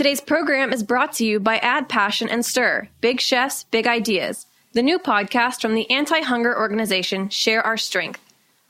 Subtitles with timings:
[0.00, 4.46] Today's program is brought to you by Add Passion and Stir Big Chefs, Big Ideas,
[4.72, 8.18] the new podcast from the anti hunger organization Share Our Strength.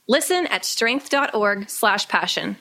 [0.09, 2.57] Listen at strength.org/slash passion.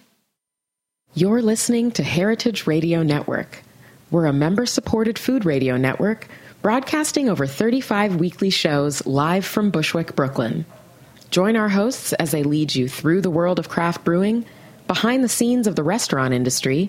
[1.14, 3.64] You're listening to Heritage Radio Network.
[4.12, 6.28] We're a member supported food radio network
[6.62, 10.64] broadcasting over 35 weekly shows live from Bushwick, Brooklyn.
[11.32, 14.46] Join our hosts as they lead you through the world of craft brewing,
[14.86, 16.88] behind the scenes of the restaurant industry,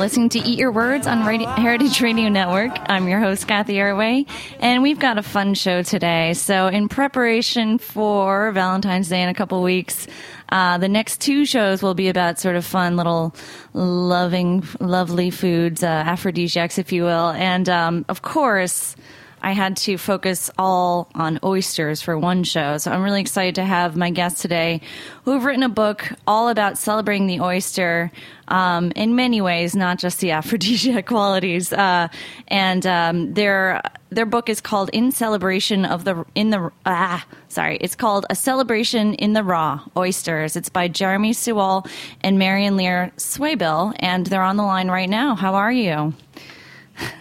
[0.00, 2.74] listening to Eat Your Words on Radio- Heritage Radio Network.
[2.88, 4.26] I'm your host, Cathy Erway,
[4.58, 6.32] and we've got a fun show today.
[6.32, 10.06] So, in preparation for Valentine's Day in a couple weeks,
[10.50, 13.34] uh, the next two shows will be about sort of fun little
[13.74, 17.28] loving, lovely foods, uh, aphrodisiacs, if you will.
[17.28, 18.96] And, um, of course,
[19.42, 22.78] I had to focus all on oysters for one show.
[22.78, 24.80] So I'm really excited to have my guests today
[25.24, 28.10] who have written a book all about celebrating the oyster
[28.48, 31.72] um, in many ways, not just the aphrodisiac qualities.
[31.72, 32.08] Uh,
[32.48, 37.76] and um, their their book is called "In Celebration of the in the ah sorry,
[37.80, 41.86] it's called A Celebration in the Raw Oysters." It's by Jeremy Sewall
[42.22, 45.34] and Marion Lear Swaybill, and they're on the line right now.
[45.34, 46.12] How are you?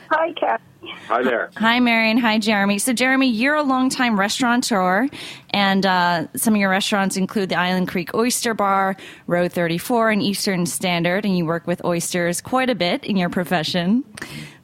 [0.09, 0.68] Hi, Cathy.
[1.07, 1.49] Hi there.
[1.57, 2.17] Hi, Marion.
[2.17, 2.79] Hi, Jeremy.
[2.79, 5.07] So, Jeremy, you're a longtime restaurateur,
[5.49, 8.95] and uh, some of your restaurants include the Island Creek Oyster Bar,
[9.27, 13.29] Row 34, and Eastern Standard, and you work with oysters quite a bit in your
[13.29, 14.03] profession.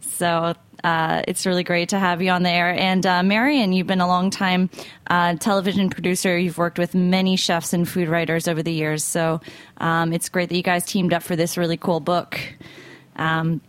[0.02, 0.54] So,
[0.84, 2.70] uh, it's really great to have you on there.
[2.70, 4.70] And uh, Marion, you've been a long time
[5.08, 6.38] uh, television producer.
[6.38, 9.04] You've worked with many chefs and food writers over the years.
[9.04, 9.42] So
[9.78, 12.40] um, it's great that you guys teamed up for this really cool book.
[13.16, 13.62] Um,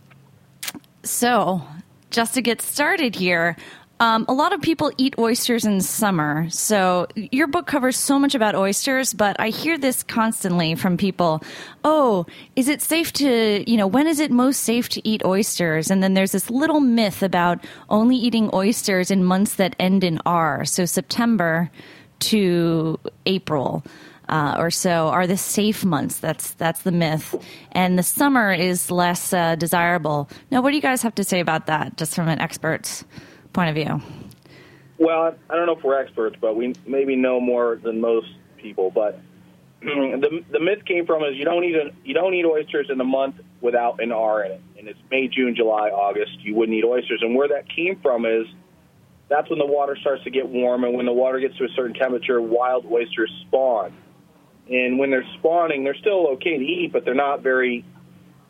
[1.03, 1.63] so,
[2.09, 3.55] just to get started here,
[3.99, 6.47] um, a lot of people eat oysters in summer.
[6.51, 11.41] So your book covers so much about oysters, but I hear this constantly from people.
[11.83, 15.89] Oh, is it safe to, you know, when is it most safe to eat oysters?
[15.89, 20.19] And then there's this little myth about only eating oysters in months that end in
[20.25, 20.63] R.
[20.63, 21.71] So September
[22.19, 23.83] to April.
[24.29, 26.19] Uh, or so are the safe months.
[26.19, 27.33] That's that's the myth,
[27.71, 30.29] and the summer is less uh, desirable.
[30.51, 33.05] Now, what do you guys have to say about that, just from an expert's
[33.53, 34.01] point of view?
[34.97, 38.27] Well, I don't know if we're experts, but we maybe know more than most
[38.57, 38.91] people.
[38.91, 39.19] But
[39.81, 42.97] the the myth came from is you don't eat a, you don't eat oysters in
[42.97, 46.39] the month without an R in it, and it's May, June, July, August.
[46.39, 48.47] You wouldn't eat oysters, and where that came from is
[49.29, 51.69] that's when the water starts to get warm, and when the water gets to a
[51.75, 53.93] certain temperature, wild oysters spawn.
[54.69, 57.85] And when they're spawning, they're still okay to eat, but they're not very.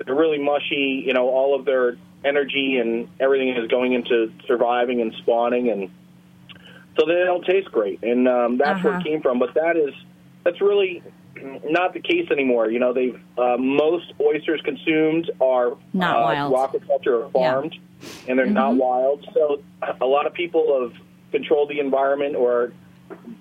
[0.05, 1.03] They're really mushy.
[1.05, 5.89] You know, all of their energy and everything is going into surviving and spawning, and
[6.99, 8.03] so they don't taste great.
[8.03, 9.01] And um, that's where Uh-huh.
[9.05, 9.39] it came from.
[9.39, 9.93] But that is
[10.43, 11.03] that's really
[11.69, 12.69] not the case anymore.
[12.71, 16.53] You know, they uh, most oysters consumed are Not uh, wild.
[16.73, 17.75] aquaculture or farmed,
[18.27, 19.27] and they're not wild.
[19.33, 19.61] So
[20.01, 20.93] a lot of people have
[21.31, 22.71] controlled the environment or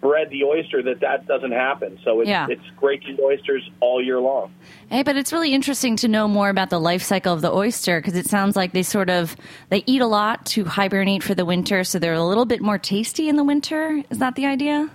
[0.01, 1.99] bred the oyster that that doesn't happen.
[2.05, 2.47] So it's, Yeah.
[2.49, 4.53] it's great to eat oysters all year long.
[4.91, 8.01] Hey, but it's really interesting to know more about the life cycle of the oyster
[8.01, 9.37] because it sounds like they sort of
[9.71, 12.79] they eat a lot to hibernate for the winter, so they're a little bit more
[12.79, 14.03] tasty in the winter.
[14.11, 14.91] Is that the idea?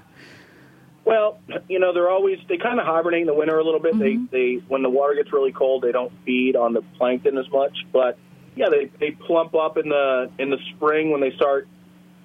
[1.03, 3.97] Well, you know, they're always they kind of hibernate in the winter a little bit.
[3.97, 4.25] They mm-hmm.
[4.31, 7.75] they when the water gets really cold, they don't feed on the plankton as much.
[7.91, 8.17] But
[8.55, 11.67] yeah, they they plump up in the in the spring when they start.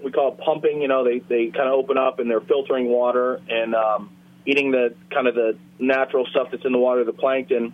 [0.02, 0.82] We call it pumping.
[0.82, 4.10] You know, they they kind of open up and they're filtering water and um,
[4.44, 7.72] eating the kind of the natural stuff that's in the water, the plankton.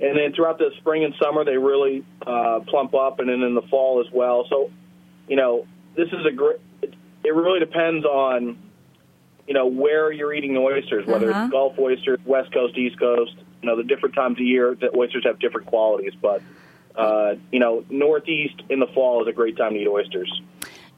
[0.00, 3.54] And then throughout the spring and summer, they really uh, plump up, and then in
[3.54, 4.44] the fall as well.
[4.50, 4.70] So,
[5.28, 5.66] you know,
[5.96, 6.56] this is a great.
[6.82, 8.58] It, really depends on
[9.46, 11.44] you know where you're eating the oysters, whether Uh-huh.
[11.44, 13.34] it's Gulf oysters, West Coast, East Coast.
[13.62, 16.42] You know the different times of year that oysters have different qualities, but
[16.96, 20.42] uh, you know Northeast in the fall is a great time to eat oysters.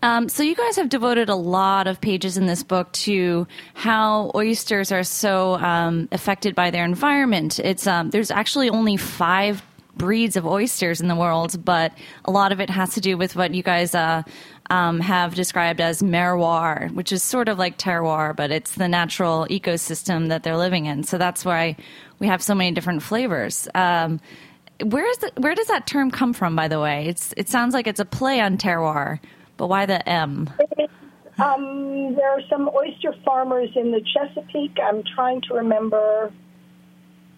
[0.02, 4.30] Um, so you guys have devoted a lot of pages in this book to how
[4.34, 7.58] oysters are so um, affected by their environment.
[7.58, 9.62] It's um, there's actually only five
[9.96, 11.92] breeds of oysters in the world, but
[12.26, 14.22] a lot of it has to do with what you guys uh,
[14.68, 19.46] um, have described as merroir, which is sort of like terroir, but it's the natural
[19.48, 21.02] ecosystem that they're living in.
[21.02, 21.76] So that's why
[22.18, 23.68] we have so many different flavors.
[23.74, 24.20] Um,
[24.82, 26.54] where is the, where does that term come from?
[26.54, 29.18] By the way, it's it sounds like it's a play on terroir,
[29.56, 30.50] But why the M?
[31.38, 34.78] Um, there are some oyster farmers in the Chesapeake.
[34.82, 36.32] I'm trying to remember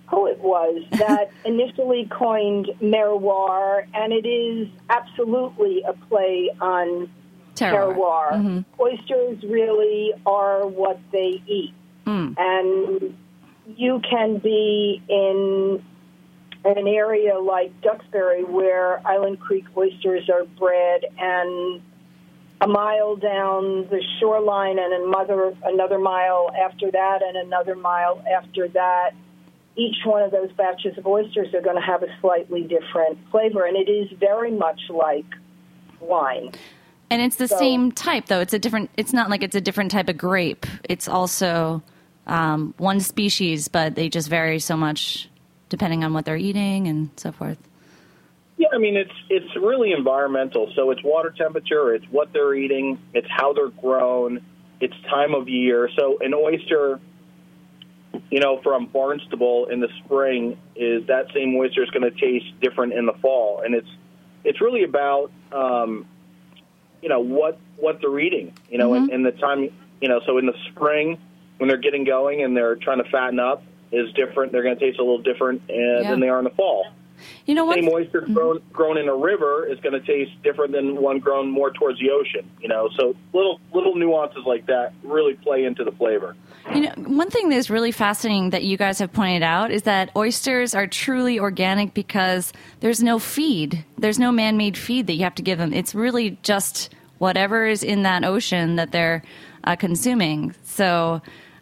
[0.08, 7.10] who it was that initially coined merroir, and it is absolutely a play on
[7.54, 7.94] Terroir.
[7.96, 8.30] terroir.
[8.32, 8.64] Mhm.
[8.78, 11.74] Oysters really are what they eat.
[12.06, 12.34] Mm.
[12.38, 13.16] And
[13.76, 15.82] you can be in
[16.64, 21.82] an area like Duxbury where Island Creek oysters are bred and
[22.60, 28.68] a mile down the shoreline and another another mile after that and another mile after
[28.68, 29.10] that
[29.76, 33.64] each one of those batches of oysters are going to have a slightly different flavor
[33.64, 35.26] and it is very much like
[36.00, 36.50] wine
[37.10, 38.40] And it's the So- same type, though.
[38.40, 38.90] It's a different.
[38.96, 40.66] It's not like it's a different type of grape.
[40.84, 41.82] It's also
[42.26, 45.30] um, one species, but they just vary so much
[45.70, 47.56] depending on what they're eating and so forth.
[48.58, 50.72] Yeah, I mean it's it's really environmental.
[50.74, 54.40] So it's water temperature, it's what they're eating, it's how they're grown,
[54.80, 55.88] it's time of year.
[55.96, 56.98] So an oyster,
[58.30, 62.46] you know, from Barnstable in the spring is that same oyster is going to taste
[62.60, 63.88] different in the fall, and it's
[64.42, 66.04] it's really about um,
[67.00, 68.52] you know what what they're eating.
[68.68, 69.70] You know, in, in the time
[70.00, 71.16] you know, so in the spring
[71.58, 73.62] when they're getting going and they're trying to fatten up
[73.92, 74.50] is different.
[74.50, 76.10] They're going to taste a little different uh, Yeah.
[76.10, 76.86] than they are in the fall
[77.46, 77.76] You know what?
[77.76, 81.50] same oyster grown grown in a river is going to taste different than one grown
[81.50, 82.50] more towards the ocean.
[82.60, 86.36] You know, so little little nuances like that really play into the flavor.
[86.74, 90.10] You know, one thing that's really fascinating that you guys have pointed out is that
[90.16, 93.84] oysters are truly organic because there's no feed.
[93.96, 95.72] There's no man-made feed that you have to give them.
[95.72, 99.22] It's really just whatever is in that ocean that they're
[99.64, 100.54] uh, consuming.
[100.62, 101.20] So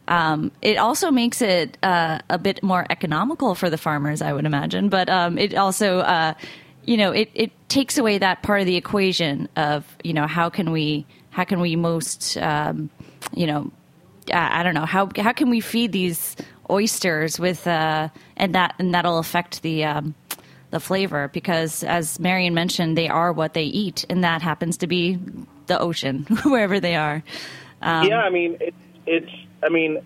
[0.09, 4.47] um, it also makes it uh, a bit more economical for the farmers, I would
[4.47, 4.89] imagine.
[4.89, 6.35] But um, it also, uh,
[6.85, 10.49] you know, it, it takes away that part of the equation of you know how
[10.49, 12.91] can we how can we most um,
[13.35, 13.71] you know
[14.33, 16.37] I I don't know how how can we feed these
[16.71, 20.15] oysters with uh, and that and that'll affect the um,
[20.71, 24.87] the flavor because as Marion mentioned they are what they eat and that happens to
[24.87, 25.19] be
[25.67, 27.23] the ocean wherever they are.
[27.83, 28.75] Um, yeah, I mean it,
[29.07, 29.99] it's I mean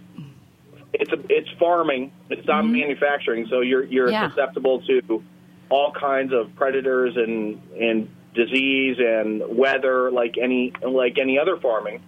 [0.92, 2.12] it's a, it's farming.
[2.30, 4.12] It's not manufacturing, so you're you're Mm-hmm.
[4.12, 4.28] Yeah.
[4.30, 5.22] susceptible to
[5.68, 12.02] all kinds of predators and and disease and weather like any like any other farming.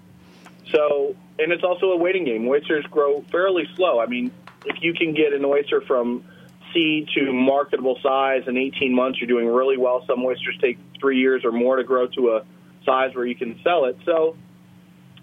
[0.73, 2.49] So, and it's also a waiting game.
[2.49, 4.01] Oysters grow fairly slow.
[4.01, 4.31] I mean,
[4.65, 6.25] if you can get an oyster from
[6.73, 10.05] seed to marketable size in 18 months, you're doing really well.
[10.07, 12.45] Some oysters take three years or more to grow to a
[12.87, 13.97] size where you can sell it.
[14.07, 14.37] So,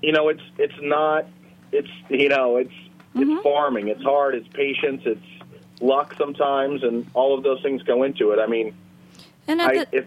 [0.02, 1.26] you know, it's it's not
[1.72, 2.74] it's you know it's
[3.16, 3.88] it's farming.
[3.88, 4.36] It's hard.
[4.36, 5.02] It's patience.
[5.06, 8.40] It's luck sometimes, and all of those things go into it.
[8.40, 8.76] I mean,
[9.48, 10.06] and I, the, if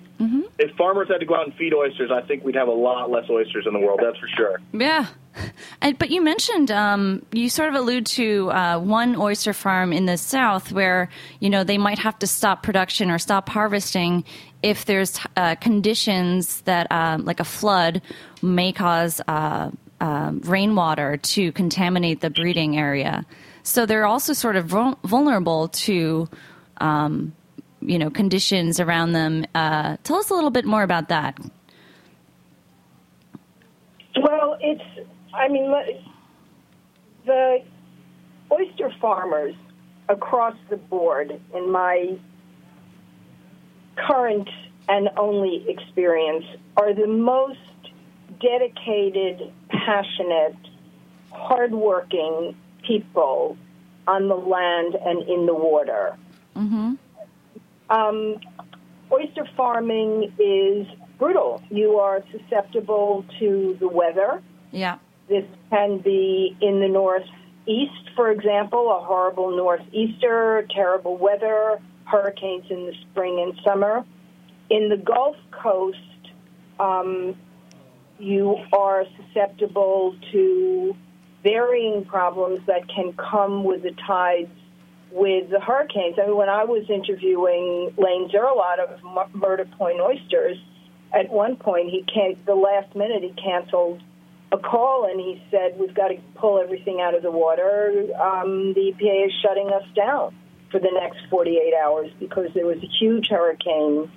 [0.59, 3.11] if farmers had to go out and feed oysters, I think we'd have a lot
[3.11, 4.01] less oysters in the world.
[4.03, 4.61] That's for sure.
[4.73, 5.07] Yeah.
[5.81, 10.07] And, but you mentioned um, you sort of allude to uh, one oyster farm in
[10.07, 11.09] the south where
[11.41, 14.25] you know they might have to stop production or stop harvesting
[14.63, 18.01] if there's uh, conditions that um, like a flood
[18.43, 19.71] may cause uh,
[20.03, 23.25] um rainwater to contaminate the breeding area.
[23.63, 26.29] So they're also sort of vulnerable to
[26.79, 27.33] um,
[27.81, 29.47] you know conditions around them.
[29.55, 31.39] Uh, tell us a little bit more about that.
[34.17, 35.73] Well, it's, I mean,
[37.25, 37.63] the
[38.51, 39.55] oyster farmers
[40.09, 42.19] across the board, in my
[43.97, 44.49] current
[44.89, 46.45] and only experience,
[46.77, 47.59] are the most
[48.41, 50.57] dedicated, passionate,
[51.31, 53.57] hardworking people
[54.07, 56.17] on the land and in the water.
[57.93, 58.37] Um,
[59.11, 60.87] oyster farming is
[61.19, 61.63] brutal.
[61.71, 64.43] You are susceptible to the weather.
[64.71, 64.99] Yeah.
[65.29, 72.87] This can be in the northeast, for example, a horrible northeaster, terrible weather, hurricanes in
[72.87, 74.05] the spring and summer.
[74.71, 75.99] In the Gulf Coast,
[76.81, 77.37] um,
[78.19, 80.97] you are susceptible to
[81.43, 84.51] varying problems that can come with the tides
[85.11, 86.17] with the hurricanes.
[86.19, 90.57] I mean, when I was interviewing Lane Zirlott of Murder Point Oysters,
[91.13, 94.01] at one point he can the last minute he canceled
[94.51, 98.09] a call and he said we've got to pull everything out of the water.
[98.21, 100.35] Um, the EPA is shutting us down
[100.71, 104.11] for the next 48 hours because there was a huge hurricane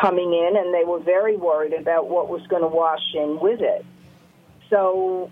[0.00, 3.60] coming in and they were very worried about what was going to wash in with
[3.60, 3.84] it.
[4.70, 5.30] So,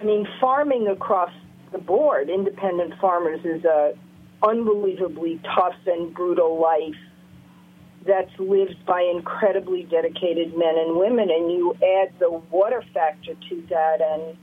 [0.00, 1.32] I mean, farming across
[1.72, 3.94] the board, independent farmers is a
[4.42, 6.94] unbelievably tough and brutal life
[8.06, 13.66] that's lived by incredibly dedicated men and women, and you add the water factor to
[13.68, 14.36] that, and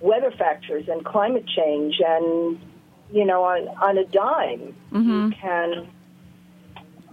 [0.00, 2.58] weather factors, and climate change, and
[3.12, 5.26] you know, on on a dime, mm-hmm.
[5.26, 5.88] you can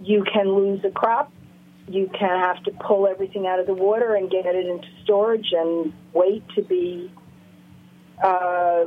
[0.00, 1.32] you can lose a crop.
[1.92, 5.52] You can have to pull everything out of the water and get it into storage
[5.52, 7.12] and wait to be
[8.22, 8.84] uh,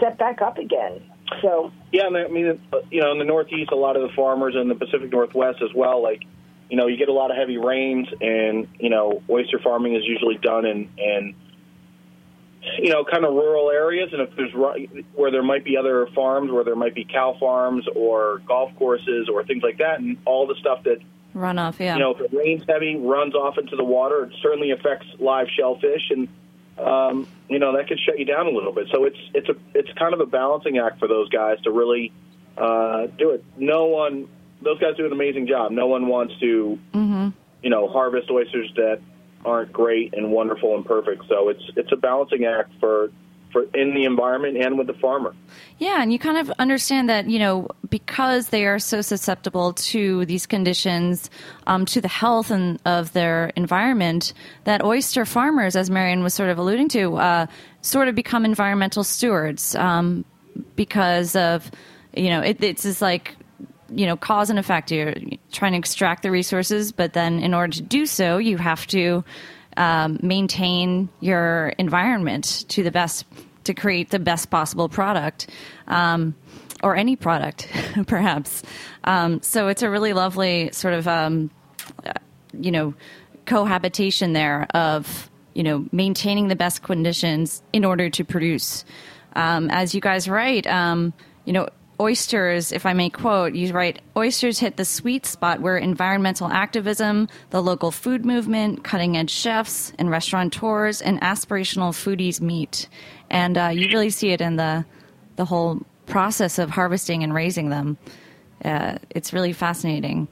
[0.00, 1.02] set back up again.
[1.42, 4.54] So Yeah, and I mean, you know, in the Northeast, a lot of the farmers
[4.60, 6.02] in the Pacific Northwest as well.
[6.02, 6.22] Like,
[6.68, 10.02] you know, you get a lot of heavy rains, and you know, oyster farming is
[10.04, 11.34] usually done in in
[12.78, 14.10] you know, kind of rural areas.
[14.12, 14.52] And if there's
[15.14, 19.28] where there might be other farms, where there might be cow farms or golf courses
[19.32, 20.98] or things like that, and all the stuff that
[21.34, 21.94] Runoff, yeah.
[21.94, 25.46] you know, if it rains heavy, runs off into the water, it certainly affects live
[25.48, 26.28] shellfish, and
[26.78, 28.88] um, you know that could shut you down a little bit.
[28.92, 32.12] So it's it's a it's kind of a balancing act for those guys to really
[32.56, 33.44] uh, do it.
[33.56, 34.28] No one,
[34.60, 35.72] those guys do an amazing job.
[35.72, 36.78] No one wants to,
[37.62, 39.00] you know, harvest oysters that
[39.44, 41.24] aren't great and wonderful and perfect.
[41.28, 43.10] So it's it's a balancing act for
[43.52, 45.34] for in the environment and with the farmer.
[45.78, 50.26] Yeah, and you kind of understand that, you know, because they are so susceptible to
[50.26, 51.30] these conditions,
[51.66, 56.50] um, to the health and of their environment, that oyster farmers, as Marion was sort
[56.50, 57.46] of alluding to, uh,
[57.82, 60.24] sort of become environmental stewards um,
[60.76, 61.70] because of,
[62.14, 63.36] you know, it, it's just like,
[63.88, 64.92] you know, cause and effect.
[64.92, 65.14] You're
[65.50, 69.24] trying to extract the resources, but then in order to do so, you have to
[69.80, 73.24] um, maintain your environment to the best
[73.64, 75.48] to create the best possible product
[75.88, 76.34] um,
[76.82, 77.66] or any product
[78.06, 78.62] perhaps.
[79.04, 81.50] Um, so it's a really lovely sort of um,
[82.04, 82.12] uh,
[82.52, 82.94] you know
[83.46, 88.84] cohabitation there of you know maintaining the best conditions in order to produce.
[89.34, 91.14] Um, as you guys write um,
[91.46, 91.70] you know
[92.00, 97.28] oysters, if I may quote, you write, oysters hit the sweet spot where environmental activism,
[97.50, 102.88] the local food movement, cutting edge chefs and restaurateurs, and aspirational foodies meet.
[103.28, 104.86] And uh, you really see it in the,
[105.36, 107.98] the whole process of harvesting and raising them.
[108.64, 110.26] Uh, it's really fascinating.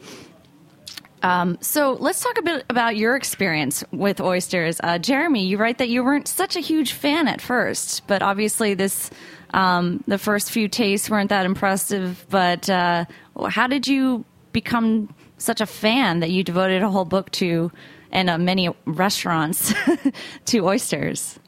[1.23, 4.81] Um, so let's talk a bit about your experience with oysters.
[4.83, 8.75] Uh, Jeremy, you write that you weren't such a huge fan at first, but obviously
[8.75, 9.11] this
[9.55, 12.27] um, the first few tastes weren't that impressive.
[12.31, 13.05] But uh,
[13.49, 17.71] how did you become such a fan that you devoted a whole book to
[18.11, 19.73] and uh, many restaurants
[20.47, 21.39] to oysters?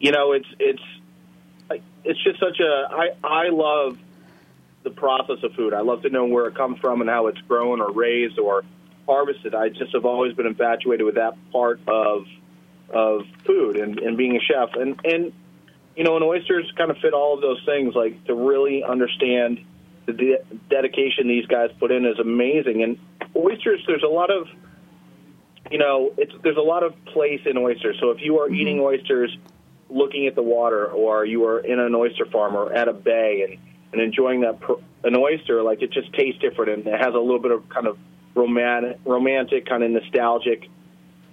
[0.00, 0.82] You know, it's it's
[2.04, 3.98] it's just such a I I love
[4.84, 5.74] the process of food.
[5.74, 8.64] I love to know where it comes from and how it's grown or raised or
[9.06, 9.54] harvested.
[9.54, 12.26] I just have always been infatuated with that part of
[12.90, 14.70] of food and, and being a chef.
[14.74, 15.32] And and
[15.98, 17.92] you know, and oysters kind of fit all of those things.
[17.96, 19.64] Like to really understand
[20.06, 22.84] the de- dedication these guys put in is amazing.
[22.84, 22.98] And
[23.34, 24.46] oysters, there's a lot of
[25.72, 27.96] you know, it's there's a lot of place in oysters.
[27.98, 28.54] So if you are mm-hmm.
[28.54, 29.36] eating oysters
[29.90, 33.44] looking at the water or you are in an oyster farm or at a bay
[33.48, 33.58] and
[33.92, 37.18] and enjoying that pr- an oyster, like it just tastes different and it has a
[37.18, 37.98] little bit of kind of
[38.36, 40.68] romantic, romantic kind of nostalgic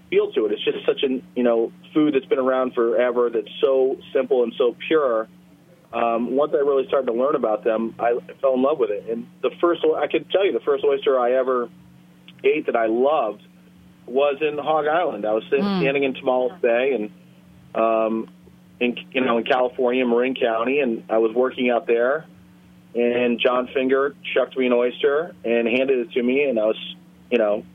[0.09, 0.51] feel to it.
[0.51, 3.29] It's just such an you know food that's been around forever.
[3.29, 5.27] That's so simple and so pure.
[5.93, 9.09] Um, once I really started to learn about them, I fell in love with it.
[9.09, 11.69] And the first, I could tell you, the first oyster I ever
[12.43, 13.41] ate that I loved
[14.05, 15.25] was in Hog Island.
[15.25, 17.11] I was sit- standing in Tomales Bay and
[17.81, 18.29] um,
[18.79, 22.25] in you know in California, Marin County, and I was working out there.
[22.93, 26.95] And John Finger chucked me an oyster and handed it to me, and I was,
[27.29, 27.65] you know,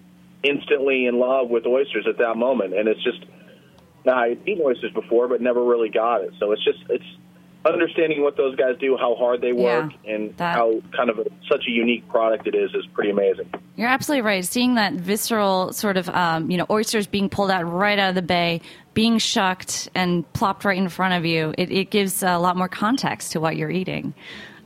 [0.43, 2.75] instantly in love with oysters at that moment.
[2.75, 3.25] And it's just,
[4.05, 6.33] now I had eaten oysters before, but never really got it.
[6.39, 7.05] So it's just, it's
[7.67, 11.19] understanding what those guys do, how hard they work, Yeah, and that- how kind of
[11.19, 13.53] a, such a unique product it is, is pretty amazing.
[13.77, 14.45] You're absolutely right.
[14.45, 18.15] Seeing that visceral sort of, um, you know, oysters being pulled out right out of
[18.15, 18.63] the bay,
[18.95, 22.69] being shucked and plopped right in front of you, it, it gives a lot more
[22.69, 24.15] context to what you're eating.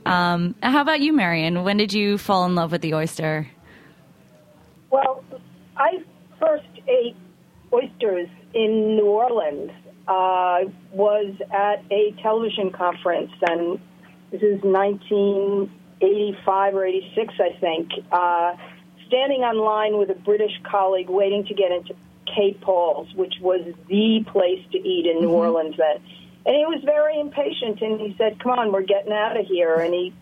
[0.05, 1.63] Um, how about you, Marion?
[1.63, 3.47] When did you fall in love with the oyster?
[4.89, 5.23] Well,
[5.77, 6.03] I
[6.39, 7.15] first ate
[7.73, 9.71] oysters in New Orleans.
[10.07, 13.79] Uh, was at a television conference, and
[14.29, 17.89] this is 1985 or 86, I think.
[18.11, 18.55] Uh,
[19.07, 21.95] standing on line with a British colleague, waiting to get into
[22.27, 26.03] K-Paul's, which was the place to eat in New Orleans then.
[26.45, 29.73] And he was very impatient, and he said, "Come on, we're getting out of here."
[29.73, 30.13] And he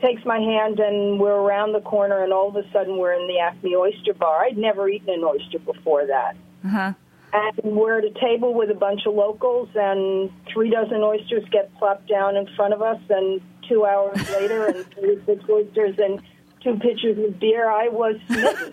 [0.00, 3.26] takes my hand and we're around the corner and all of a sudden we're in
[3.26, 4.44] the Acme Oyster Bar.
[4.44, 6.36] I'd never eaten an oyster before that.
[6.64, 6.92] Uh-huh.
[7.32, 11.74] And we're at a table with a bunch of locals and three dozen oysters get
[11.78, 16.20] plopped down in front of us and two hours later and 36 oysters and
[16.62, 18.72] two pitchers of beer, I was smitten.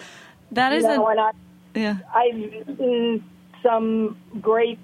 [0.51, 1.31] that is you know, a I,
[1.75, 1.97] yeah.
[2.13, 3.23] I've eaten
[3.63, 4.79] some great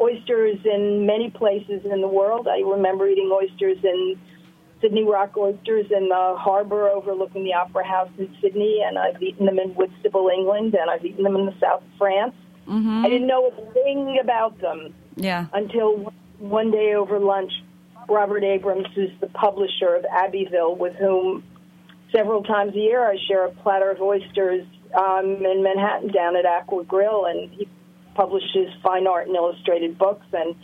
[0.00, 2.48] oysters in many places in the world.
[2.48, 4.18] I remember eating oysters in
[4.80, 9.46] Sydney Rock Oysters in the harbor overlooking the Opera House in Sydney, and I've eaten
[9.46, 12.34] them in Whitstable, England, and I've eaten them in the south of France.
[12.68, 15.46] I didn't know a thing about them Yeah.
[15.52, 17.52] until one day over lunch,
[18.08, 21.44] Robert Abrams, who's the publisher of Abbeville, with whom
[22.12, 26.44] several times a year I share a platter of oysters um, in Manhattan down at
[26.44, 27.68] Aqua Grill, and he
[28.14, 30.54] publishes fine art and illustrated books, and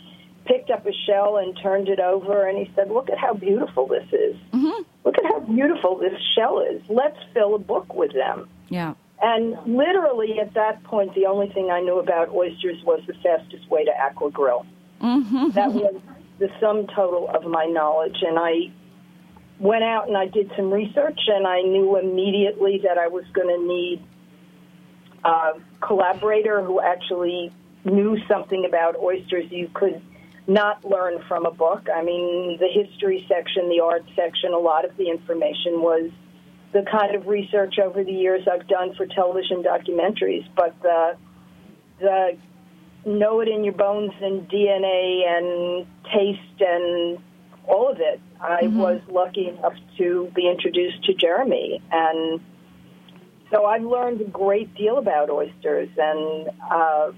[0.45, 3.87] picked up a shell and turned it over, and he said, "Look at how beautiful
[3.87, 4.35] this is.
[4.53, 4.83] Mm-hmm.
[5.05, 6.81] Look at how beautiful this shell is.
[6.89, 8.93] Let's fill a book with them." Yeah.
[9.21, 13.69] And literally at that point, the only thing I knew about oysters was the fastest
[13.69, 14.65] way to Aqua Grill.
[15.01, 15.51] Mm-hmm.
[15.51, 16.01] That was
[16.39, 18.17] the sum total of my knowledge.
[18.21, 18.71] And I
[19.59, 23.47] went out and I did some research, and I knew immediately that I was going
[23.47, 24.03] to need
[25.23, 27.53] a collaborator who actually
[27.85, 30.01] knew something about oysters you could
[30.47, 31.87] not learn from a book.
[31.93, 36.11] I mean, the history section, the art section, a lot of the information was
[36.73, 41.15] the kind of research over the years I've done for television documentaries, but the
[41.99, 42.37] the
[43.05, 47.19] know it in your bones and DNA and taste and
[47.65, 48.19] all of it.
[48.41, 52.41] I was lucky enough to be introduced to Jeremy, and
[53.51, 57.11] so I've learned a great deal about oysters, and uh,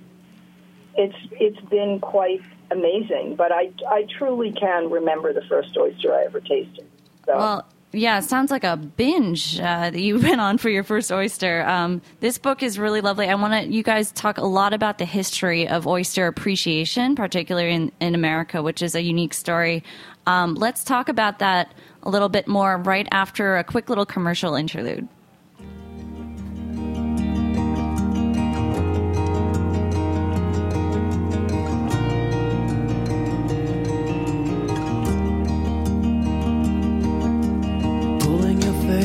[0.95, 2.41] it's it's been quite
[2.71, 3.35] amazing.
[3.35, 6.85] But I I truly can remember the first oyster I ever tasted.
[7.25, 7.37] So.
[7.37, 11.65] Well, yeah, sounds like a binge uh, that you went on for your first oyster.
[11.65, 13.27] Um, this book is really lovely.
[13.27, 17.73] I want to you guys talk a lot about the history of oyster appreciation, particularly
[17.73, 19.83] in, in America, which is a unique story.
[20.27, 24.55] Um, let's talk about that a little bit more right after a quick little commercial
[24.55, 25.07] interlude.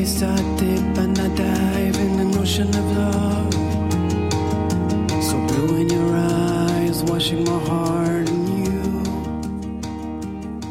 [0.00, 3.52] Face out deep and I dive in an ocean of love.
[5.22, 8.80] So blue in your eyes, washing my heart and you.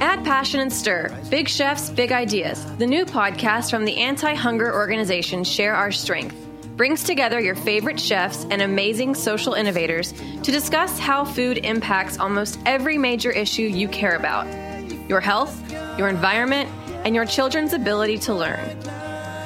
[0.01, 1.15] Add passion and stir.
[1.29, 2.65] Big chefs, big ideas.
[2.77, 6.35] The new podcast from the anti hunger organization Share Our Strength
[6.75, 12.57] brings together your favorite chefs and amazing social innovators to discuss how food impacts almost
[12.65, 14.47] every major issue you care about
[15.07, 16.67] your health, your environment,
[17.05, 18.98] and your children's ability to learn.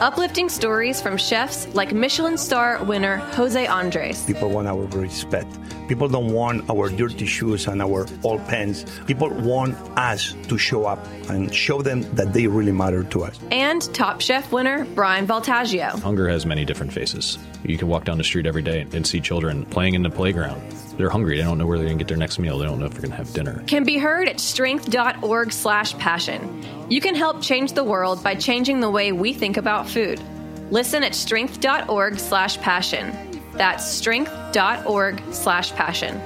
[0.03, 4.25] Uplifting stories from chefs like Michelin star winner Jose Andres.
[4.25, 5.47] People want our respect.
[5.87, 8.85] People don't want our dirty shoes and our old pants.
[9.05, 13.39] People want us to show up and show them that they really matter to us.
[13.51, 15.99] and Top Chef winner Bryan Voltaggio.
[16.01, 17.37] Hunger has many different faces.
[17.63, 20.61] You can walk down the street every day and see children playing in the playground.
[20.97, 21.37] They're hungry.
[21.37, 22.57] They don't know where they're going to get their next meal.
[22.57, 23.63] They don't know if they're going to have dinner.
[23.67, 26.63] Can be heard at strength.org slash passion.
[26.89, 30.21] You can help change the world by changing the way we think about food.
[30.69, 33.11] Listen at strength.org slash passion.
[33.53, 36.19] That's strength.org slash passion.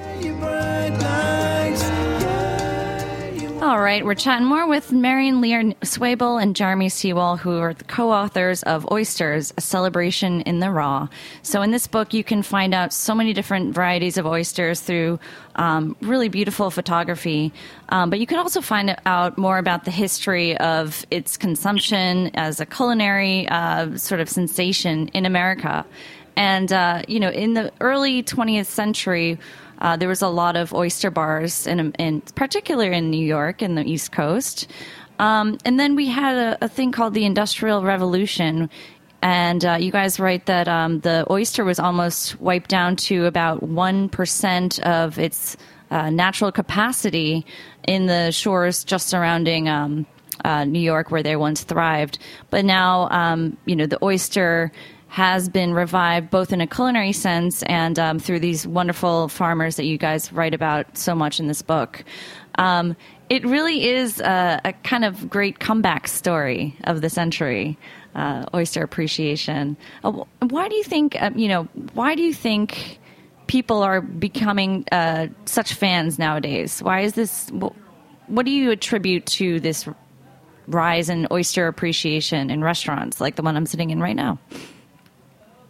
[3.60, 7.84] All right, we're chatting more with Marion Lear Swaybill and Jeremy Sewall, who are the
[7.84, 11.10] co-authors of Oysters: A Celebration in the Raw.
[11.42, 15.20] So, in this book, you can find out so many different varieties of oysters through
[15.56, 17.52] um, really beautiful photography.
[17.90, 22.60] Um, but you can also find out more about the history of its consumption as
[22.60, 25.84] a culinary uh, sort of sensation in America.
[26.38, 29.38] And uh, you know, in the early 20th century.
[29.80, 33.78] Uh, there was a lot of oyster bars, in, in particular in New York and
[33.78, 34.66] the East Coast.
[35.20, 38.70] Um, and then we had a, a thing called the Industrial Revolution.
[39.22, 43.62] And uh, you guys write that um, the oyster was almost wiped down to about
[43.62, 45.58] 1% of its
[45.90, 47.46] uh, natural capacity
[47.88, 50.06] in the shores just surrounding um,
[50.46, 52.20] uh, New York, where they once thrived.
[52.52, 54.72] But now, um, you know, the oyster
[55.10, 59.86] has been revived both in a culinary sense and um, through these wonderful farmers that
[59.86, 62.04] you guys write about so much in this book.
[62.56, 62.96] Um,
[63.30, 67.78] it really is a, a, kind of great comeback story of the century,
[68.16, 69.78] uh, oyster appreciation.
[70.04, 73.00] Uh, why do you think, uh, you know, why do you think
[73.48, 76.82] people are becoming uh, such fans nowadays?
[76.82, 77.50] Why is this?
[78.28, 79.88] What do you attribute to this
[80.68, 84.40] rise in oyster appreciation in restaurants like the one I'm sitting in right now?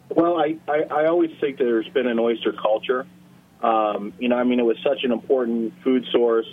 [0.09, 3.05] Well, I, I, I always think that there's been an oyster culture.
[3.61, 6.47] Um, you know, I mean, it was such an important food source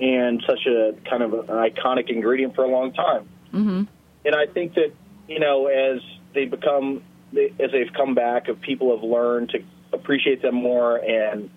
[0.00, 3.28] and such a kind of an iconic ingredient for a long time.
[3.52, 3.82] Mm-hmm.
[4.26, 4.92] And I think that
[5.28, 6.00] you know, as
[6.34, 11.50] they become, as they've come back, of people have learned to appreciate them more, and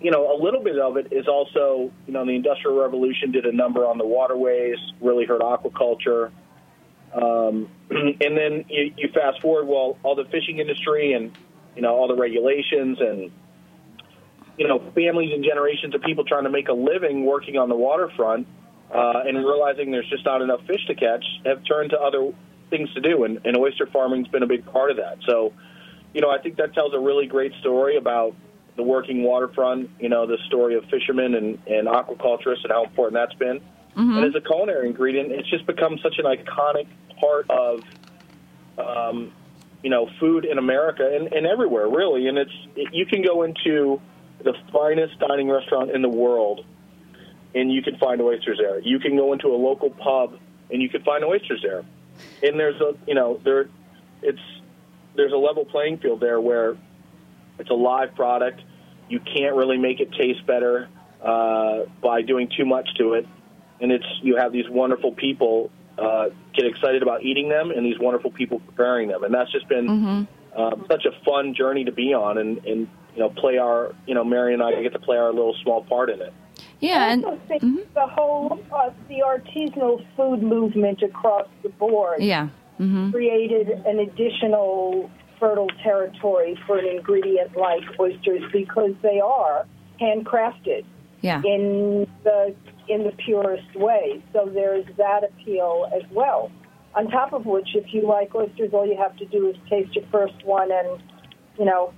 [0.00, 3.46] you know, a little bit of it is also, you know, the Industrial Revolution did
[3.46, 6.30] a number on the waterways, really hurt aquaculture.
[7.14, 11.32] Um, and then you, you fast forward, well, all the fishing industry and,
[11.74, 13.30] you know, all the regulations and,
[14.56, 17.76] you know, families and generations of people trying to make a living working on the
[17.76, 18.46] waterfront
[18.92, 22.32] uh, and realizing there's just not enough fish to catch have turned to other
[22.70, 23.24] things to do.
[23.24, 25.18] And, and oyster farming's been a big part of that.
[25.26, 25.52] So,
[26.12, 28.34] you know, I think that tells a really great story about
[28.76, 33.14] the working waterfront, you know, the story of fishermen and, and aquaculturists and how important
[33.14, 33.60] that's been.
[33.98, 34.16] Mm-hmm.
[34.16, 36.86] And as a culinary ingredient, it's just become such an iconic
[37.18, 37.82] part of,
[38.78, 39.32] um,
[39.82, 42.28] you know, food in America and, and everywhere, really.
[42.28, 44.00] And it's it, you can go into
[44.44, 46.64] the finest dining restaurant in the world,
[47.56, 48.78] and you can find oysters there.
[48.78, 50.38] You can go into a local pub,
[50.70, 51.84] and you can find oysters there.
[52.42, 53.68] And there's a, you know, there,
[54.22, 54.40] it's
[55.16, 56.76] there's a level playing field there where
[57.58, 58.60] it's a live product.
[59.08, 60.88] You can't really make it taste better
[61.20, 63.26] uh, by doing too much to it,
[63.80, 67.98] and it's you have these wonderful people uh, get excited about eating them, and these
[67.98, 70.60] wonderful people preparing them, and that's just been Mm-hmm.
[70.60, 74.14] um, such a fun journey to be on, and, and you know play our you
[74.14, 76.32] know Mary and I get to play our little small part in it.
[76.80, 77.62] Yeah, and also think
[77.94, 82.48] the whole uh, the artisanal food movement across the board yeah.
[82.76, 85.10] hmm created an additional
[85.40, 89.66] fertile territory for an ingredient like oysters because they are
[90.00, 90.84] handcrafted
[91.20, 91.42] Yeah.
[91.44, 92.54] in the
[92.88, 94.22] in the purest way.
[94.32, 96.50] So there's that appeal as well.
[96.94, 99.94] On top of which, if you like oysters, all you have to do is taste
[99.94, 101.00] your first one and
[101.58, 101.92] you know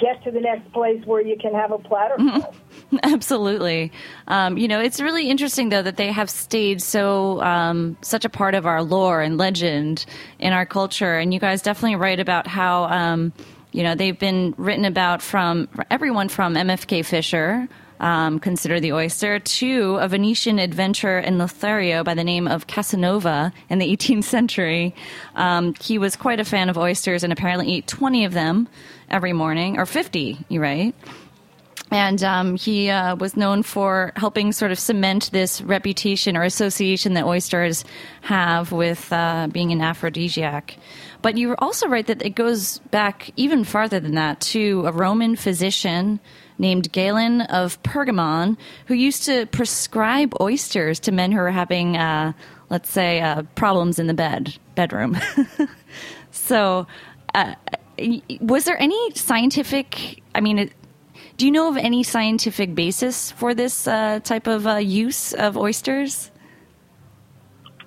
[0.00, 2.16] get to the next place where you can have a platter.
[2.18, 2.54] full.
[3.02, 3.92] Absolutely.
[4.26, 8.28] Um, you know, it's really interesting though that they have stayed so um, such a
[8.28, 10.04] part of our lore and legend
[10.38, 11.16] in our culture.
[11.18, 13.32] And you guys definitely write about how um,
[13.72, 17.68] you know they've been written about from everyone from MFK Fisher.
[18.04, 23.50] Um, consider the oyster to a Venetian adventurer in Lothario by the name of Casanova
[23.70, 24.94] in the 18th century.
[25.36, 28.68] Um, he was quite a fan of oysters and apparently ate 20 of them
[29.08, 30.94] every morning, or 50, you right?
[31.90, 37.14] and um, he uh, was known for helping sort of cement this reputation or association
[37.14, 37.84] that oysters
[38.22, 40.76] have with uh, being an aphrodisiac.
[41.22, 45.36] But you also write that it goes back even farther than that to a Roman
[45.36, 46.18] physician
[46.58, 52.32] named Galen of Pergamon who used to prescribe oysters to men who were having, uh,
[52.70, 55.16] let's say, uh, problems in the bed bedroom.
[56.30, 56.86] so,
[57.34, 57.54] uh,
[58.40, 60.22] was there any scientific?
[60.34, 60.58] I mean.
[60.58, 60.72] It,
[61.36, 65.56] do you know of any scientific basis for this uh, type of uh, use of
[65.56, 66.30] oysters?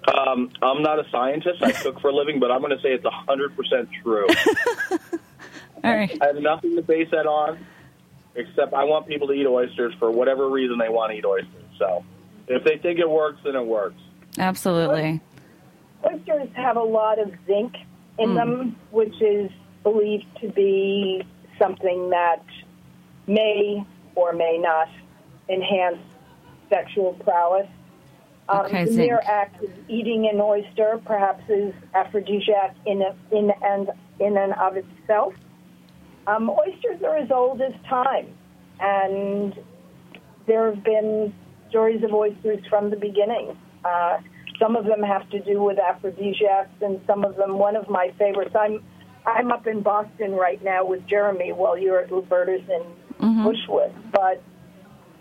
[0.08, 1.62] Um, I'm not a scientist.
[1.62, 4.28] I cook for a living, but I'm going to say it's 100% true.
[5.84, 6.18] All right.
[6.22, 7.66] I have nothing to base that on,
[8.38, 11.66] except I want people to eat oysters for whatever reason they want to eat oysters.
[11.78, 12.06] So
[12.48, 14.00] if they think it works, then it works.
[14.38, 15.20] Absolutely.
[16.06, 17.74] Oysters have a lot of zinc
[18.20, 19.52] in them, which is
[19.84, 21.24] believed to be
[21.60, 22.44] something that
[23.26, 23.84] may
[24.16, 24.88] or may not
[25.50, 25.98] enhance
[26.70, 27.68] sexual prowess.
[28.50, 29.08] Um, Okay, the zinc.
[29.10, 34.54] mere act of eating an oyster perhaps is aphrodisiac in, a, in and in and
[34.54, 35.34] of itself.
[36.28, 38.28] Um, oysters are as old as time,
[38.80, 39.56] and
[40.46, 41.34] there have been
[41.70, 43.58] stories of oysters from the beginning.
[43.84, 44.20] Uh,
[44.60, 47.58] some of them have to do with aphrodisiacs, and some of them.
[47.58, 48.56] One of my favorites.
[48.56, 48.84] I'm
[49.26, 53.94] I'm up in Boston right now with Jeremy while you're at Roberta's in Bushwick.
[54.12, 54.42] But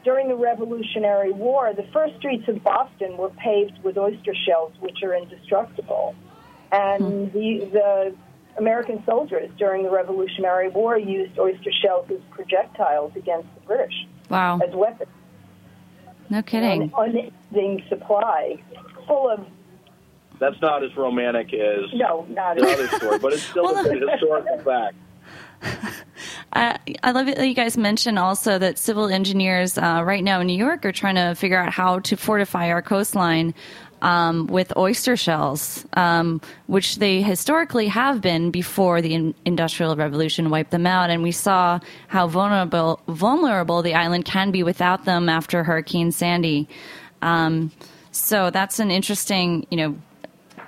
[0.05, 5.03] during the Revolutionary War, the first streets of Boston were paved with oyster shells, which
[5.03, 6.15] are indestructible.
[6.71, 8.15] And the, the
[8.59, 13.95] American soldiers during the Revolutionary War used oyster shells as projectiles against the British
[14.31, 14.59] Wow.
[14.67, 15.11] as weapons.
[16.31, 16.83] No kidding.
[16.83, 17.33] An kidding.
[17.53, 18.57] unending supply,
[19.07, 19.47] full of
[20.41, 24.03] That's not as romantic as no, not the other story, but it's still a good
[24.09, 24.95] historical fact.
[26.53, 30.41] I, I love it that you guys mentioned also that civil engineers uh, right now
[30.41, 33.55] in New York are trying to figure out how to fortify our coastline
[34.03, 40.51] um, with oyster shells, um, which they historically have been before the in- Industrial Revolution
[40.51, 41.11] wiped them out.
[41.11, 46.69] And we saw how vulnerable vulnerable the island can be without them after Hurricane Sandy.
[47.23, 47.73] Um,
[48.13, 49.97] so that's an interesting, you know,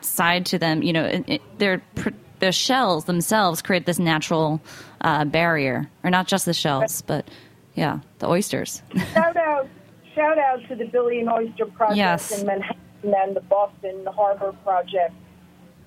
[0.00, 0.82] side to them.
[0.82, 2.10] You know, it, it, they're pr-
[2.40, 4.60] the shells themselves create this natural
[5.00, 7.28] uh, barrier, or not just the shells, but
[7.74, 8.82] yeah, the oysters.
[9.12, 9.68] shout out
[10.14, 12.40] shout out to the Billion Oyster Project Yes.
[12.40, 15.14] in Manhattan and then the Boston Harbor Project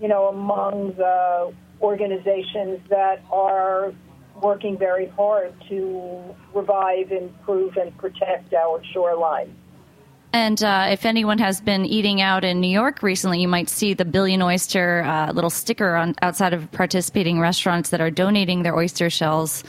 [0.02, 3.94] you know, among the organizations that are
[4.42, 9.56] working very hard to revive, improve, and protect our shoreline.
[10.34, 13.94] And uh, if anyone has been eating out in New York recently, you might see
[13.94, 18.76] the Billion Oyster uh, little sticker on outside of participating restaurants that are donating their
[18.76, 19.64] oyster shells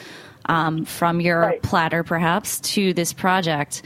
[0.46, 1.62] um, from your Right.
[1.62, 3.82] platter, perhaps, to this project.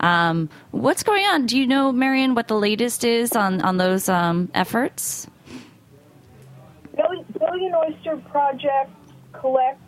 [0.00, 1.46] Um, what's going on?
[1.46, 5.26] Do you know, Marion, what the latest is on on those um, efforts?
[7.38, 8.90] Billion, Oyster Project
[9.32, 9.80] collects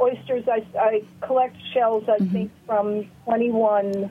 [0.00, 0.44] oysters.
[0.48, 4.10] I, I collect shells, I think, from 21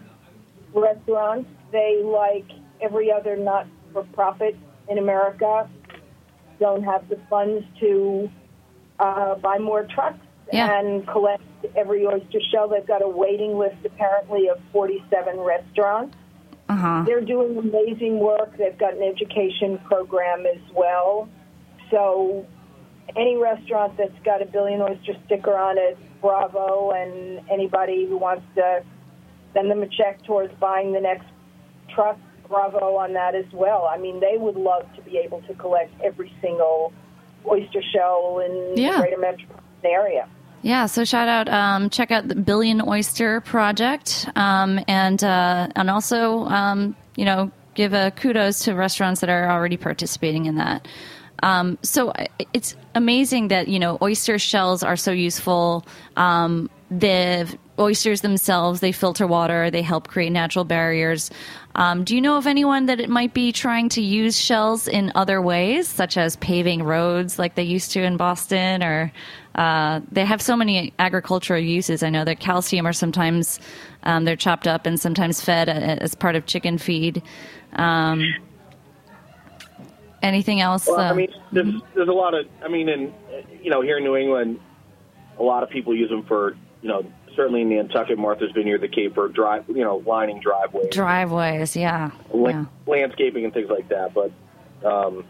[0.74, 1.50] restaurants.
[1.72, 2.46] They, like
[2.82, 4.56] every other not for profit
[4.90, 5.70] in America,
[6.60, 8.30] don't have the funds to
[9.00, 10.80] uh, buy more trucks Yeah.
[10.80, 11.44] and collect
[11.76, 12.68] every oyster shell.
[12.68, 16.16] They've got a waiting list, apparently, of 47 restaurants.
[16.70, 17.04] Uh huh.
[17.06, 18.58] They're doing amazing work.
[18.58, 21.30] They've got an education program as well.
[21.92, 22.46] So,
[23.16, 26.92] any restaurant that's got a billion oyster sticker on it, bravo.
[26.92, 28.84] And anybody who wants to
[29.54, 31.26] send them a check towards buying the next
[31.94, 33.88] truck, bravo on that as well.
[33.92, 36.94] I mean, they would love to be able to collect every single
[37.46, 38.94] oyster shell in Yeah.
[38.94, 40.28] the greater metropolitan area.
[40.62, 45.90] Yeah, so shout out, um, check out the Billion Oyster Project, um, and uh, and
[45.90, 50.88] also, um, you know, give a kudos to restaurants that are already participating in that.
[51.42, 52.14] Um, so
[52.54, 55.86] it's amazing that you know oyster shells are so useful.
[56.16, 61.30] Um, the oysters themselves they filter water, they help create natural barriers.
[61.76, 65.12] Um, do you know of anyone that it might be trying to use shells in
[65.16, 69.12] other ways, such as paving roads like they used to in Boston, or
[69.56, 72.04] uh, they have so many agricultural uses.
[72.04, 73.60] I know that calcium are sometimes
[74.04, 77.22] um, they're chopped up and sometimes fed as part of chicken feed.
[77.74, 78.24] Um,
[80.22, 80.88] anything else?
[80.88, 83.14] Well, I uh, mean, there's, there's a lot of, I mean, in,
[83.62, 84.60] you know, here in New England,
[85.38, 88.88] a lot of people use them for, you know, certainly in Nantucket, Martha's Vineyard, the
[88.88, 92.66] Cape for drive, you know, lining driveways, driveways, yeah, la- yeah.
[92.86, 94.14] landscaping and things like that.
[94.14, 94.32] But,
[94.88, 95.26] um,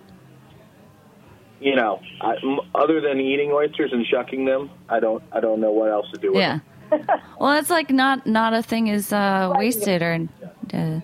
[1.64, 2.36] you know, I,
[2.76, 6.20] other than eating oysters and shucking them, I don't, I don't know what else to
[6.20, 6.60] do with Yeah.
[6.90, 7.08] them.
[7.40, 10.28] well, it's like not not a thing is uh, wasted or
[10.74, 11.00] uh,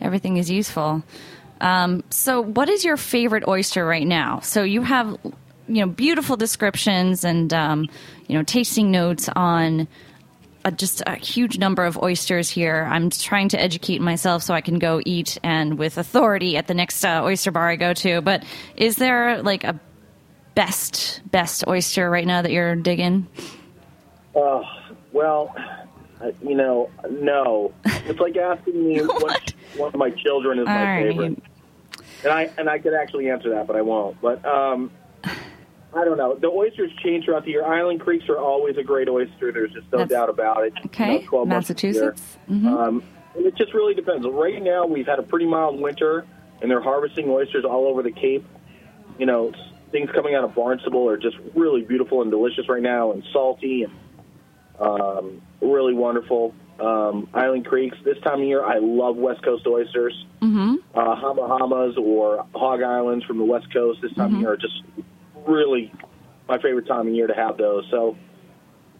[0.00, 1.02] everything is useful.
[1.60, 4.40] Um, so, what is your favorite oyster right now?
[4.40, 5.16] So you have
[5.68, 7.88] you know beautiful descriptions and um,
[8.26, 9.86] you know tasting notes on.
[10.64, 12.84] A, just a huge number of oysters here.
[12.90, 16.74] I'm trying to educate myself so I can go eat and with authority at the
[16.74, 18.20] next uh, oyster bar I go to.
[18.22, 18.42] But
[18.74, 19.78] is there like a
[20.58, 23.28] best best oyster right now that you're digging?
[24.34, 24.64] Oh,
[25.12, 25.54] well,
[26.42, 27.72] you know, no.
[27.84, 31.08] It's like asking me what one of my children is my All right.
[31.12, 31.42] favorite.
[32.24, 34.20] And I and I could actually answer that, but I won't.
[34.20, 34.90] But um,
[35.24, 36.34] I don't know.
[36.34, 37.64] The oysters change throughout the year.
[37.64, 39.52] Island Creeks are always a great oyster.
[39.52, 40.72] There's just no That's- doubt about it.
[40.76, 41.92] You Okay, know, 12 months of the year.
[42.10, 42.36] Massachusetts.
[42.50, 42.66] Mm-hmm.
[42.66, 43.02] Um,
[43.36, 44.26] and it just really depends.
[44.26, 46.26] Right now, we've had a pretty mild winter,
[46.60, 48.44] and they're harvesting oysters all over the Cape.
[49.20, 49.52] You know,
[49.90, 53.84] things coming out of Barnstable are just really beautiful and delicious right now, and salty
[53.84, 53.92] and
[54.80, 56.54] um, really wonderful.
[56.80, 57.96] Um, Island Creeks.
[58.04, 60.14] This time of year, I love West Coast oysters.
[60.40, 60.76] Mm-hmm.
[60.94, 64.00] Uh, Hama Hamas or Hog Islands from the West Coast.
[64.00, 64.82] This time of year are just
[65.46, 65.92] really
[66.48, 67.84] my favorite time of year to have those.
[67.90, 68.16] So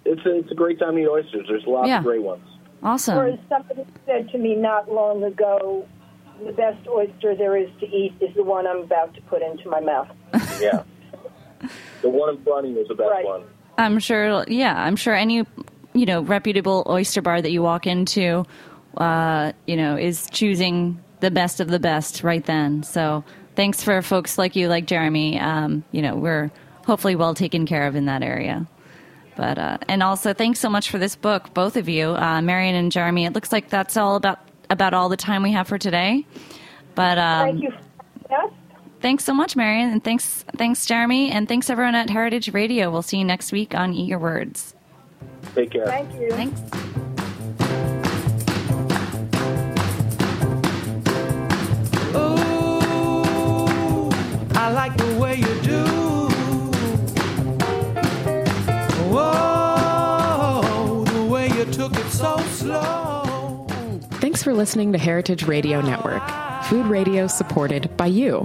[0.05, 1.47] it's a, it's a great time to eat oysters.
[1.49, 1.99] There's lots Yeah.
[1.99, 2.43] of great ones.
[2.83, 3.19] Awesome.
[3.19, 5.87] Or as somebody said to me not long ago,
[6.45, 9.69] the best oyster there is to eat is the one I'm about to put into
[9.69, 10.09] my mouth.
[10.63, 10.83] Yeah.
[12.03, 13.25] the one in front of you is the best Right.
[13.25, 13.43] one.
[13.77, 14.45] I'm sure.
[14.49, 15.45] Yeah, I'm sure any
[15.95, 18.45] you know reputable oyster bar that you walk into,
[18.97, 22.83] uh, you know, is choosing the best of the best right then.
[22.83, 23.25] So
[23.57, 25.39] thanks for folks like you, like Jeremy.
[25.39, 26.51] Um, you know, we're
[26.87, 28.67] hopefully well taken care of in that area.
[29.37, 32.75] But uh, and also thanks so much for this book, both of you, uh, Marion
[32.75, 33.25] and Jeremy.
[33.27, 34.41] It looks like that's all about
[34.71, 36.27] about all the time we have for today.
[36.97, 37.73] But um, Thank you.
[38.29, 38.51] Yes.
[39.01, 42.91] Thanks so much, Marion, and thanks, thanks, Jeremy, and thanks everyone at Heritage Radio.
[42.91, 44.75] We'll see you next week on Eat Your Words.
[45.55, 45.87] Take care.
[45.87, 46.31] Thank you.
[46.31, 46.61] Thanks.
[52.17, 54.11] Ooh,
[54.57, 55.85] I like the way you do.
[59.15, 63.67] Whoa, the way you took it so slow.
[64.21, 66.29] Thanks for listening to Heritage Radio Network,
[66.65, 68.45] food radio supported by you.